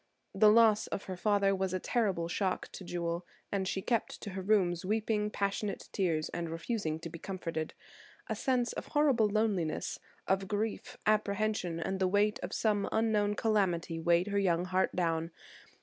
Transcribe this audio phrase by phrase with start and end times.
[0.33, 4.31] The loss of her father was a terrible shock to Jewel, and she kept to
[4.31, 7.75] her rooms, weeping passionate tears and refusing to be comforted.
[8.27, 13.99] A sense of horrible loneliness, of grief, apprehension, and the weight of some unknown calamity
[13.99, 15.29] weighed her young heart down.